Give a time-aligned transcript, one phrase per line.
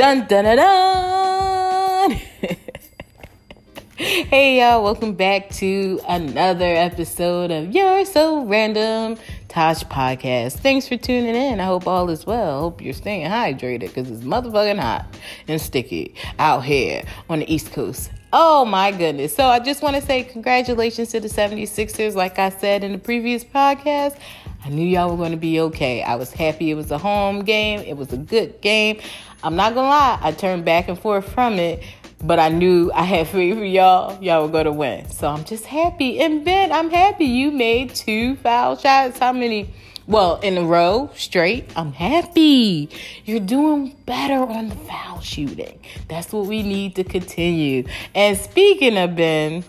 [0.00, 2.10] Dun dun dun dun.
[3.96, 9.18] hey y'all, welcome back to another episode of You're So Random
[9.48, 10.54] Tosh Podcast.
[10.60, 11.60] Thanks for tuning in.
[11.60, 12.60] I hope all is well.
[12.60, 15.04] Hope you're staying hydrated because it's motherfucking hot
[15.46, 18.10] and sticky out here on the East Coast.
[18.32, 19.34] Oh my goodness.
[19.34, 22.14] So I just want to say congratulations to the 76ers.
[22.14, 24.16] Like I said in the previous podcast,
[24.64, 26.02] I knew y'all were going to be okay.
[26.02, 27.80] I was happy it was a home game.
[27.80, 29.00] It was a good game.
[29.42, 31.82] I'm not going to lie, I turned back and forth from it,
[32.22, 34.22] but I knew I had faith for y'all.
[34.22, 35.10] Y'all were going to win.
[35.10, 36.20] So I'm just happy.
[36.20, 39.18] And Ben, I'm happy you made two foul shots.
[39.18, 39.70] How many?
[40.10, 41.70] Well, in a row, straight.
[41.76, 42.90] I'm happy.
[43.24, 45.78] You're doing better on the foul shooting.
[46.08, 47.84] That's what we need to continue.
[48.12, 49.62] And speaking of Ben,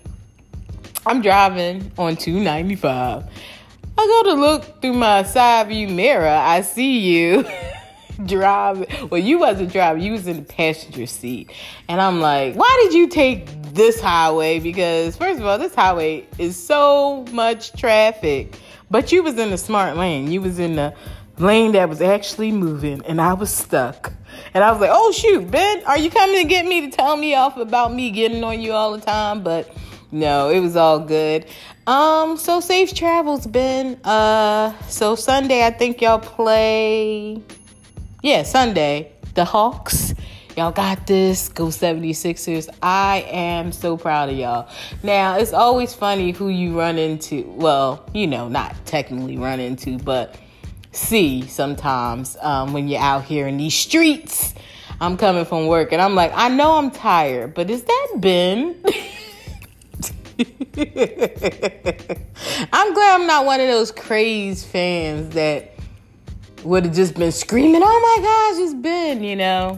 [1.06, 3.24] I'm driving on 295
[3.96, 6.28] I go to look through my side view mirror.
[6.28, 7.46] I see you
[8.26, 8.88] driving.
[9.12, 10.02] Well, you wasn't driving.
[10.02, 11.52] You was in the passenger seat.
[11.88, 14.60] And I'm like, why did you take this highway?
[14.60, 18.58] Because first of all, this highway is so much traffic.
[18.92, 20.30] But you was in the smart lane.
[20.30, 20.94] You was in the
[21.38, 24.14] lane that was actually moving and I was stuck.
[24.54, 27.16] And I was like, oh shoot, Ben, are you coming to get me to tell
[27.16, 29.44] me off about me getting on you all the time?
[29.44, 29.74] But
[30.12, 31.46] no, it was all good.
[31.88, 33.98] Um, so safe travels, Ben.
[34.04, 37.42] Uh, so Sunday, I think y'all play.
[38.22, 40.14] Yeah, Sunday, the Hawks.
[40.58, 41.48] Y'all got this.
[41.48, 42.70] Go 76ers.
[42.82, 44.70] I am so proud of y'all.
[45.02, 47.44] Now, it's always funny who you run into.
[47.56, 50.38] Well, you know, not technically run into, but
[50.92, 54.54] see sometimes um, when you're out here in these streets.
[55.00, 58.76] I'm coming from work and I'm like, I know I'm tired, but is that Ben?
[62.74, 65.74] I'm glad I'm not one of those crazed fans that
[66.64, 69.78] would have just been screaming, oh my gosh, it's Ben, you know.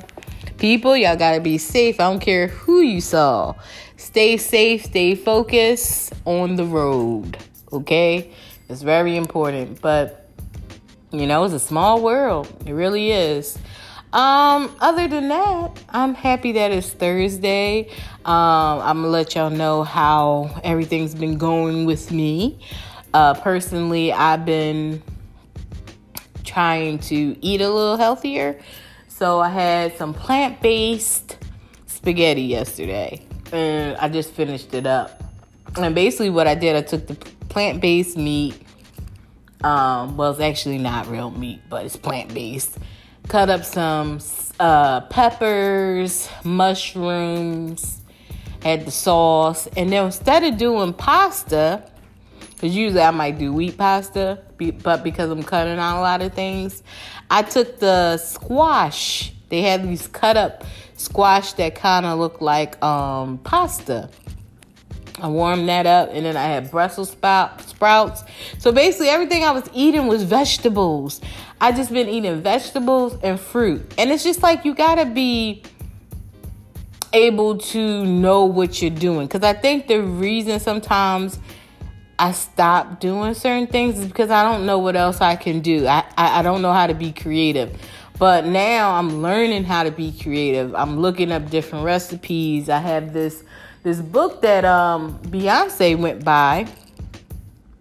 [0.64, 2.00] People, y'all gotta be safe.
[2.00, 3.54] I don't care who you saw.
[3.98, 7.38] Stay safe, stay focused on the road,
[7.74, 8.32] okay?
[8.70, 9.82] It's very important.
[9.82, 10.30] But,
[11.12, 12.48] you know, it's a small world.
[12.66, 13.58] It really is.
[14.14, 17.90] Um, other than that, I'm happy that it's Thursday.
[18.24, 22.58] Um, I'm gonna let y'all know how everything's been going with me.
[23.14, 25.04] Uh, personally, I've been
[26.46, 28.58] trying to eat a little healthier.
[29.24, 31.38] So I had some plant based
[31.86, 35.24] spaghetti yesterday, and I just finished it up.
[35.78, 37.16] And basically, what I did, I took the
[37.48, 38.62] plant based meat.
[39.64, 42.78] Um, well, it's actually not real meat, but it's plant based
[43.30, 44.20] cut up some
[44.60, 48.02] uh, peppers, mushrooms,
[48.62, 51.90] had the sauce, and then instead of doing pasta,
[52.64, 54.40] because usually I might do wheat pasta,
[54.84, 56.82] but because I'm cutting out a lot of things,
[57.30, 59.34] I took the squash.
[59.50, 60.64] They had these cut up
[60.96, 64.10] squash that kind of look like um, pasta.
[65.20, 68.24] I warmed that up, and then I had Brussels sprout, sprouts.
[68.60, 71.20] So basically, everything I was eating was vegetables.
[71.60, 75.64] I just been eating vegetables and fruit, and it's just like you gotta be
[77.12, 79.28] able to know what you're doing.
[79.28, 81.38] Because I think the reason sometimes
[82.24, 85.86] I stop doing certain things is because I don't know what else I can do.
[85.86, 87.78] I, I, I don't know how to be creative.
[88.18, 90.74] But now I'm learning how to be creative.
[90.74, 92.70] I'm looking up different recipes.
[92.70, 93.44] I have this
[93.84, 96.66] this book that um, Beyonce went by.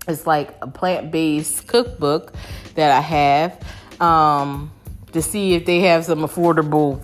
[0.09, 2.33] It's like a plant based cookbook
[2.75, 3.65] that I have
[4.01, 4.73] um,
[5.13, 7.01] to see if they have some affordable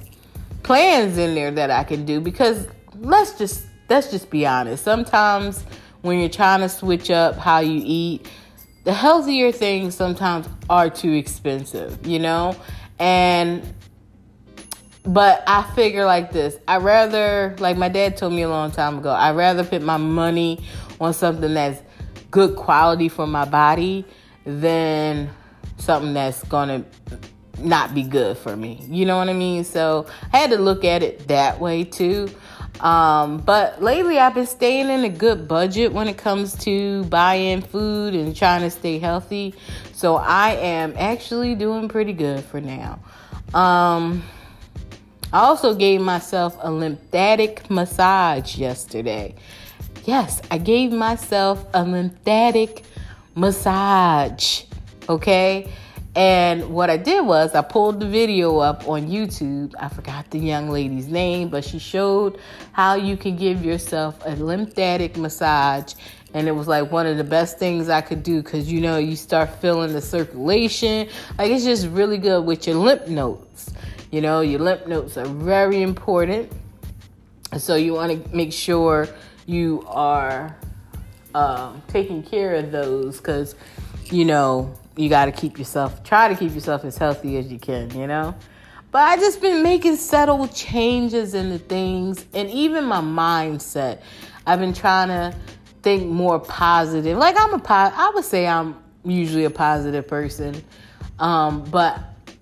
[0.65, 2.67] plans in there that I can do because
[2.97, 4.83] let's just let's just be honest.
[4.83, 5.63] Sometimes
[6.03, 8.29] when you're trying to switch up how you eat,
[8.85, 12.57] the healthier things sometimes are too expensive, you know?
[12.99, 13.63] And
[15.05, 16.59] but I figure like this.
[16.69, 19.97] I rather, like my dad told me a long time ago, I rather put my
[19.97, 20.63] money
[21.01, 21.83] on something that's
[22.31, 24.05] good quality for my body
[24.45, 25.31] than
[25.79, 26.85] something that's gonna
[27.59, 28.85] not be good for me.
[28.89, 29.65] You know what I mean?
[29.65, 32.29] So I had to look at it that way too.
[32.81, 37.61] Um, but lately I've been staying in a good budget when it comes to buying
[37.61, 39.55] food and trying to stay healthy.
[39.93, 43.01] So I am actually doing pretty good for now.
[43.53, 44.23] Um,
[45.33, 49.35] I also gave myself a lymphatic massage yesterday.
[50.05, 52.85] Yes, I gave myself a lymphatic
[53.35, 54.63] massage.
[55.09, 55.71] Okay?
[56.19, 59.73] And what I did was I pulled the video up on YouTube.
[59.79, 62.41] I forgot the young lady's name, but she showed
[62.73, 65.95] how you can give yourself a lymphatic massage.
[66.35, 68.99] And it was like one of the best things I could do because you know,
[68.99, 71.09] you start feeling the circulation.
[71.39, 73.71] Like it's just really good with your lymph nodes
[74.11, 76.51] You know, your lymph nodes are very important.
[77.59, 79.07] So you want to make sure
[79.47, 80.57] you are
[81.37, 83.55] um, taking care of those because,
[84.07, 87.59] you know, you got to keep yourself, try to keep yourself as healthy as you
[87.59, 88.35] can, you know?
[88.91, 94.01] But I just been making subtle changes in the things and even my mindset.
[94.47, 95.37] I've been trying to
[95.83, 97.17] think more positive.
[97.19, 100.65] Like I'm a po- I would say I'm usually a positive person.
[101.19, 102.01] Um, but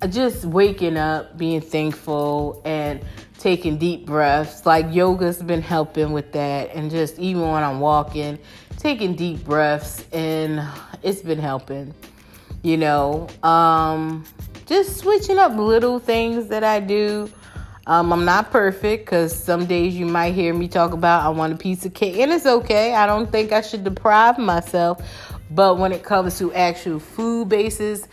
[0.09, 3.01] just waking up, being thankful and
[3.39, 4.65] taking deep breaths.
[4.65, 8.39] Like yoga's been helping with that and just even when I'm walking,
[8.79, 10.63] taking deep breaths and
[11.03, 11.93] it's been helping.
[12.63, 14.25] You know, um
[14.67, 17.31] just switching up little things that I do.
[17.87, 21.53] Um, I'm not perfect because some days you might hear me talk about I want
[21.53, 22.95] a piece of cake, and it's okay.
[22.95, 25.01] I don't think I should deprive myself.
[25.51, 28.09] But when it comes to actual food bases,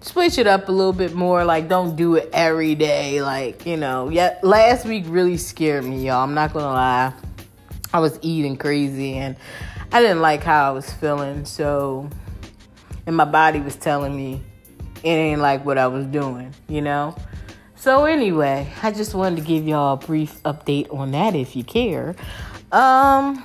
[0.00, 1.44] switch it up a little bit more.
[1.44, 3.20] Like, don't do it every day.
[3.20, 6.24] Like, you know, yeah, last week really scared me, y'all.
[6.24, 7.12] I'm not gonna lie.
[7.92, 9.36] I was eating crazy and
[9.92, 11.44] I didn't like how I was feeling.
[11.44, 12.08] So,
[13.06, 14.42] and my body was telling me,
[15.02, 17.16] it ain't like what I was doing, you know?
[17.76, 21.64] So anyway, I just wanted to give y'all a brief update on that if you
[21.64, 22.14] care.
[22.72, 23.42] Um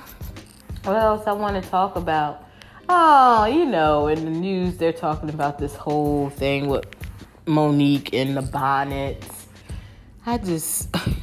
[0.84, 2.44] what else I want to talk about?
[2.88, 6.84] Oh, you know, in the news they're talking about this whole thing with
[7.46, 9.46] Mo'Nique and the bonnets.
[10.26, 10.94] I just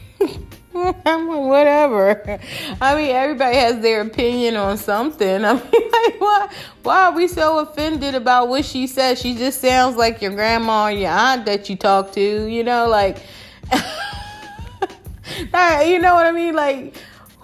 [0.73, 2.39] whatever.
[2.81, 5.45] I mean, everybody has their opinion on something.
[5.45, 6.49] I mean, like, why,
[6.81, 9.19] why are we so offended about what she said?
[9.19, 12.87] She just sounds like your grandma or your aunt that you talk to, you know,
[12.87, 13.19] like,
[13.71, 13.79] you
[15.99, 16.55] know what I mean?
[16.55, 16.97] Like,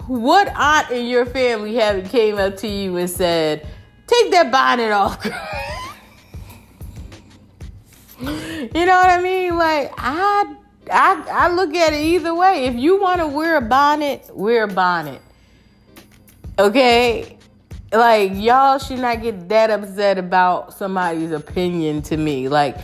[0.08, 3.64] what aunt in your family have came up to you and said,
[4.08, 5.24] take that bonnet off?
[8.20, 9.56] you know what I mean?
[9.56, 10.56] Like, I
[10.90, 12.66] I, I look at it either way.
[12.66, 15.20] If you want to wear a bonnet, wear a bonnet.
[16.58, 17.38] Okay?
[17.92, 22.48] Like, y'all should not get that upset about somebody's opinion to me.
[22.48, 22.76] Like,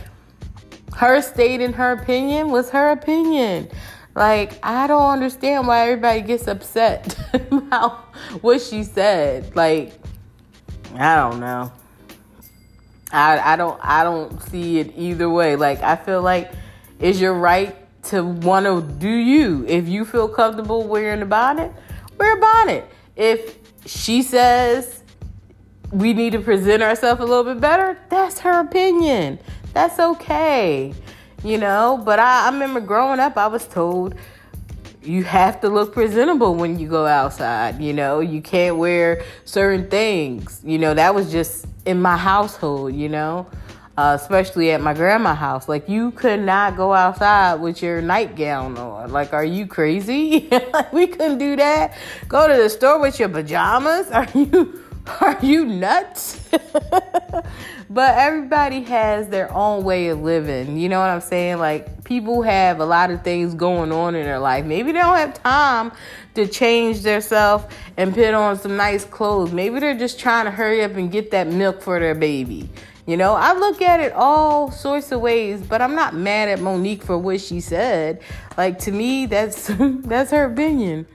[0.95, 3.69] her stating her opinion was her opinion.
[4.15, 7.17] Like, I don't understand why everybody gets upset
[7.51, 9.55] about what she said.
[9.55, 9.93] Like,
[10.95, 11.71] I don't know.
[13.11, 15.55] I I don't I don't see it either way.
[15.55, 16.51] Like I feel like
[16.99, 17.75] is your right
[18.07, 19.65] to want to do you.
[19.67, 21.71] If you feel comfortable wearing a bonnet,
[22.17, 22.89] wear a bonnet.
[23.15, 25.03] If she says
[25.91, 29.39] we need to present ourselves a little bit better, that's her opinion.
[29.73, 30.93] That's okay.
[31.43, 34.15] You know, but I, I remember growing up, I was told
[35.03, 37.79] you have to look presentable when you go outside.
[37.79, 40.61] You know, you can't wear certain things.
[40.63, 43.47] You know, that was just in my household, you know
[43.97, 45.67] uh, especially at my grandma's house.
[45.67, 49.11] Like you could not go outside with your nightgown on.
[49.11, 50.49] Like, are you crazy?
[50.93, 51.97] we couldn't do that.
[52.27, 54.09] Go to the store with your pajamas.
[54.11, 54.83] Are you
[55.21, 56.39] are you nuts?
[57.89, 60.77] but everybody has their own way of living.
[60.77, 61.59] You know what I'm saying?
[61.59, 64.65] Like people have a lot of things going on in their life.
[64.65, 65.91] Maybe they don't have time
[66.35, 67.65] to change themselves
[67.95, 69.51] and put on some nice clothes.
[69.51, 72.69] Maybe they're just trying to hurry up and get that milk for their baby.
[73.07, 76.59] You know, I look at it all sorts of ways, but I'm not mad at
[76.59, 78.21] Mo'Nique for what she said.
[78.57, 81.07] Like to me, that's that's her opinion.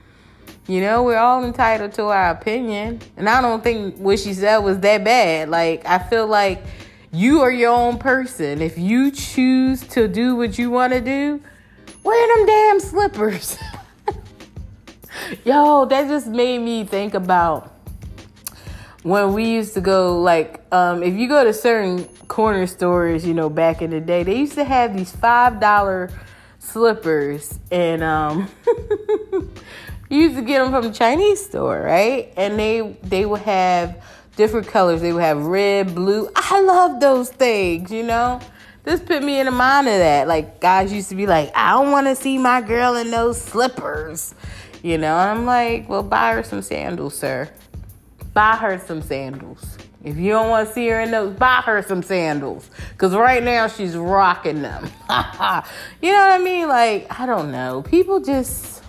[0.67, 4.57] You know, we're all entitled to our opinion, and I don't think what she said
[4.57, 5.49] was that bad.
[5.49, 6.63] Like I feel like
[7.11, 8.59] you are your own person.
[8.59, 11.39] If you choose to do what you want to do,
[12.03, 13.55] wear them damn slippers.
[15.45, 17.72] Yo, that just made me think about
[19.03, 23.33] when we used to go like um, if you go to certain corner stores you
[23.33, 26.09] know back in the day they used to have these five dollar
[26.59, 28.49] slippers and um,
[30.09, 32.33] you used to get them from the chinese store right?
[32.37, 34.01] And they they would have
[34.35, 35.01] different colors.
[35.01, 36.29] They would have red blue.
[36.35, 38.39] I love those things you know?
[38.83, 40.27] This put me in the mind of that.
[40.27, 43.39] Like guys used to be like i don't want to see my girl in those
[43.41, 44.33] slippers
[44.81, 45.17] you know?
[45.17, 47.49] And i'm like well buy her some sandals sir
[48.33, 49.77] buy her some sandals.
[50.03, 52.69] If you don't want to see her in those, buy her some sandals.
[52.91, 54.83] Because right now she's rocking them.
[56.01, 56.67] you know what I mean?
[56.67, 57.83] Like, I don't know.
[57.83, 58.83] People just.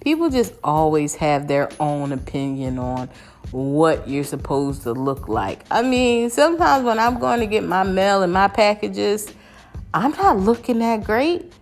[0.00, 3.10] People just always have their own opinion on
[3.50, 5.64] what you're supposed to look like.
[5.70, 9.30] I mean, sometimes when I'm going to get my mail and my packages,
[9.92, 11.52] I'm not looking that great.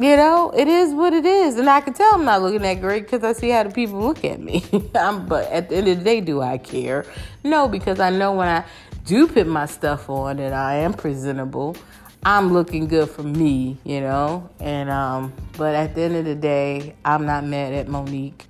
[0.00, 1.58] You know, it is what it is.
[1.58, 4.00] And I can tell I'm not looking that great because I see how the people
[4.00, 4.64] look at me.
[4.92, 7.04] but at the end of the day, do I care?
[7.44, 8.64] No, because I know when I
[9.04, 11.76] do put my stuff on that I am presentable.
[12.24, 14.48] I'm looking good for me, you know.
[14.58, 18.46] And um, but at the end of the day, I'm not mad at Mo'Nique.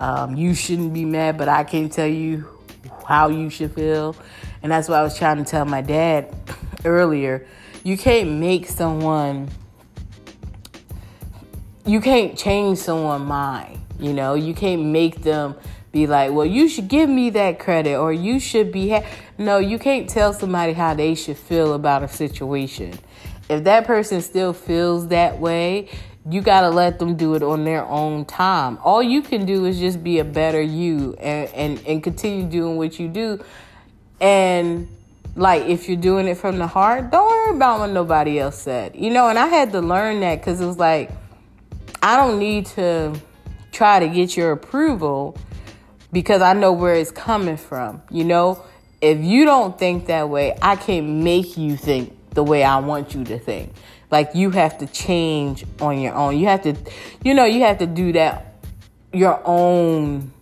[0.00, 2.48] Um, you shouldn't be mad, but I can't tell you
[3.06, 4.16] how you should feel.
[4.64, 6.34] And that's what I was trying to tell my dad
[6.84, 7.46] earlier.
[7.84, 9.48] You can't make someone
[11.84, 13.78] you can't change someone's mind.
[13.98, 15.54] You know, you can't make them
[15.92, 18.90] be like, well, you should give me that credit or you should be.
[18.90, 19.04] Ha-.
[19.38, 22.98] No, you can't tell somebody how they should feel about a situation.
[23.48, 25.90] If that person still feels that way,
[26.28, 28.78] you got to let them do it on their own time.
[28.82, 32.76] All you can do is just be a better you and, and, and continue doing
[32.76, 33.44] what you do.
[34.20, 34.88] And
[35.34, 38.94] like, if you're doing it from the heart, don't worry about what nobody else said.
[38.94, 41.10] You know, and I had to learn that because it was like,
[42.02, 43.18] I don't need to
[43.70, 45.36] try to get your approval
[46.12, 48.02] because I know where it's coming from.
[48.10, 48.64] You know,
[49.00, 53.14] if you don't think that way, I can't make you think the way I want
[53.14, 53.72] you to think.
[54.10, 56.38] Like you have to change on your own.
[56.38, 56.76] You have to,
[57.24, 58.52] you know, you have to do that
[59.12, 60.32] your own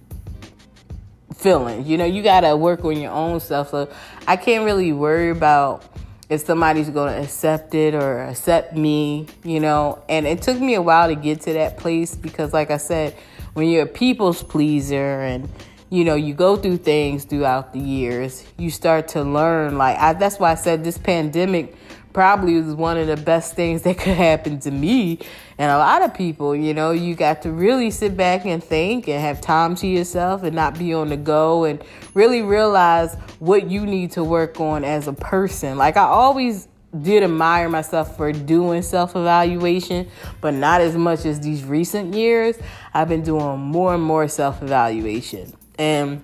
[1.34, 1.88] feelings.
[1.88, 3.70] You know, you got to work on your own stuff.
[3.70, 3.92] So
[4.26, 5.84] I can't really worry about
[6.30, 10.02] if somebody's going to accept it or accept me, you know.
[10.08, 13.14] And it took me a while to get to that place because, like I said,
[13.52, 15.48] when you're a people's pleaser and
[15.90, 19.76] you know you go through things throughout the years, you start to learn.
[19.76, 21.74] Like I, that's why I said this pandemic
[22.12, 25.18] probably was one of the best things that could happen to me
[25.60, 26.56] and a lot of people.
[26.56, 30.42] You know, you got to really sit back and think and have time to yourself
[30.42, 34.84] and not be on the go and really realize what you need to work on
[34.84, 35.76] as a person.
[35.76, 36.66] Like I always
[37.02, 40.08] did admire myself for doing self evaluation,
[40.40, 42.56] but not as much as these recent years.
[42.94, 45.52] I've been doing more and more self evaluation.
[45.78, 46.22] And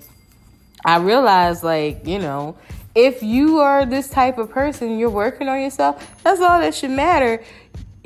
[0.82, 2.56] I realized, like, you know,
[2.96, 6.90] if you are this type of person, you're working on yourself, that's all that should
[6.90, 7.44] matter.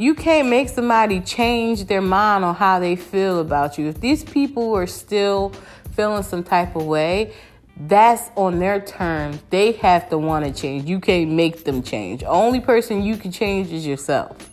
[0.00, 3.86] You can't make somebody change their mind on how they feel about you.
[3.86, 5.52] If these people are still
[5.94, 7.34] feeling some type of way,
[7.76, 9.38] that's on their terms.
[9.50, 10.88] They have to want to change.
[10.88, 12.24] You can't make them change.
[12.24, 14.48] Only person you can change is yourself.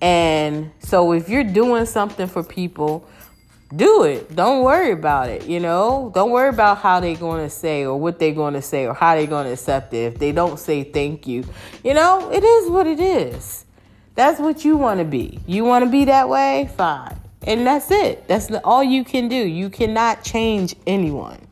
[0.00, 3.04] And so if you're doing something for people,
[3.74, 4.36] do it.
[4.36, 6.12] Don't worry about it, you know?
[6.14, 8.94] Don't worry about how they're going to say or what they're going to say or
[8.94, 10.12] how they're going to accept it.
[10.12, 11.44] If they don't say thank you,
[11.82, 13.64] you know, it is what it is.
[14.14, 15.40] That's what you want to be.
[15.46, 16.70] You want to be that way?
[16.76, 17.16] Fine.
[17.46, 18.28] And that's it.
[18.28, 19.36] That's all you can do.
[19.36, 21.46] You cannot change anyone.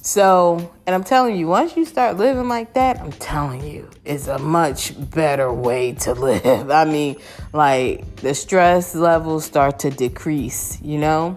[0.00, 4.26] So, and I'm telling you, once you start living like that, I'm telling you, it's
[4.26, 6.70] a much better way to live.
[6.70, 7.16] I mean,
[7.52, 11.36] like the stress levels start to decrease, you know?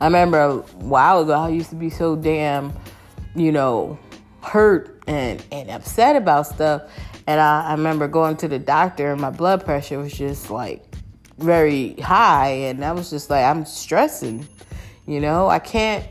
[0.00, 2.72] I remember a while ago, I used to be so damn,
[3.34, 3.98] you know,
[4.40, 6.82] hurt and, and upset about stuff.
[7.28, 10.82] And I, I remember going to the doctor, and my blood pressure was just like
[11.36, 12.48] very high.
[12.48, 14.48] And I was just like, I'm stressing,
[15.06, 15.46] you know?
[15.46, 16.06] I can't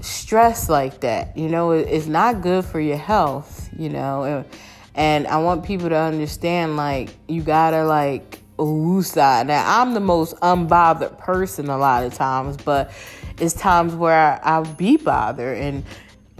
[0.00, 1.36] stress like that.
[1.36, 4.46] You know, it's not good for your health, you know.
[4.94, 9.46] And, I want people to understand like you gotta like woosah.
[9.46, 12.90] Now I'm the most unbothered person a lot of times, but
[13.38, 15.84] it's times where I, will be bothered and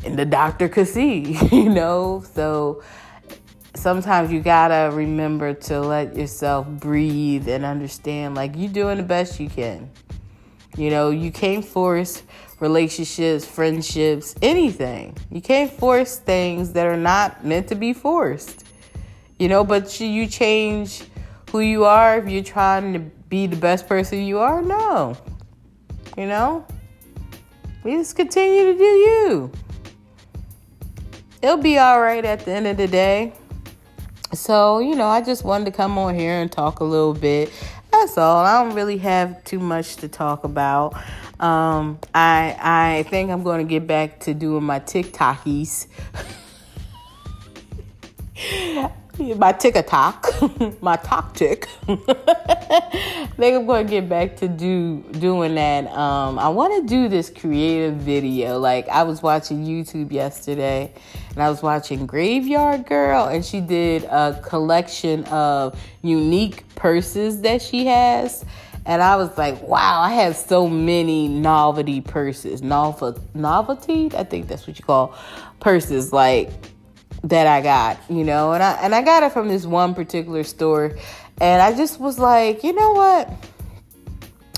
[0.03, 2.25] and the doctor could see, you know.
[2.33, 2.83] So
[3.75, 9.41] sometimes you gotta remember to let yourself breathe and understand like you're doing the best
[9.41, 9.91] you can.
[10.77, 12.23] You know, you can't force
[12.61, 15.17] relationships, friendships, anything.
[15.31, 18.65] You can't force things that are not meant to be forced.
[19.39, 21.03] You know, but you change
[21.51, 24.63] who you are if you're trying to be the best person you are?
[24.63, 25.17] No.
[26.17, 26.67] You know?
[27.83, 29.53] We just continue to do you.
[31.41, 33.33] It'll be all right at the end of the day.
[34.33, 37.53] So, you know, I just wanted to come on here and talk a little bit.
[37.91, 38.45] That's all.
[38.45, 40.95] I don't really have too much to talk about.
[41.41, 45.87] Um, I I think I'm going to get back to doing my TikTokies.
[49.21, 50.27] my tick TikTok,
[50.83, 51.69] my talk tick.
[51.87, 51.97] I
[53.37, 55.87] think I'm going to get back to do doing that.
[55.89, 58.59] Um, I want to do this creative video.
[58.59, 60.93] Like I was watching YouTube yesterday,
[61.31, 67.61] and I was watching Graveyard Girl, and she did a collection of unique purses that
[67.61, 68.45] she has
[68.87, 72.63] and I was like, wow, I have so many novelty purses.
[72.63, 74.11] Novel, novelty?
[74.17, 75.15] I think that's what you call
[75.61, 76.51] purses, like
[77.25, 78.53] that I got, you know.
[78.53, 80.97] And I and I got it from this one particular store.
[81.41, 83.31] And I just was like, you know what?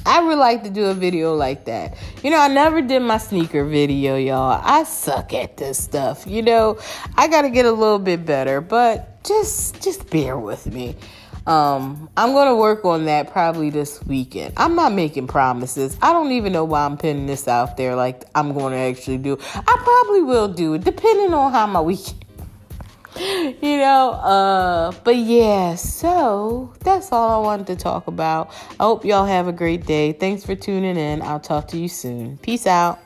[0.05, 1.97] I would like to do a video like that.
[2.25, 4.61] You know, I never did my sneaker video, y'all.
[4.63, 6.27] I suck at this stuff.
[6.27, 6.79] You know,
[7.17, 10.97] I got to get a little bit better, but just just bear with me.
[11.47, 14.55] Um, I'm gonna work on that probably this weekend.
[14.57, 15.97] I'm not making promises.
[16.01, 17.97] I don't even know why I'm putting this out there.
[17.97, 19.39] Like I'm going to actually do.
[19.55, 22.22] I probably will do it, depending on how my weekend.
[23.63, 28.51] You know, uh, but yeah, so that's all I wanted to talk about.
[28.81, 30.13] I hope y'all have a great day.
[30.13, 31.23] Thanks for tuning in.
[31.23, 32.39] I'll talk to you soon.
[32.39, 32.99] Peace out.